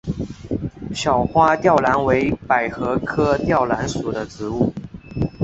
[0.95, 4.73] 小花吊兰为百合科吊兰属的植物。